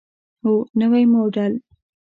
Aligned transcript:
هو، 0.43 0.53
نوی 0.79 1.03
موډل 1.13 1.53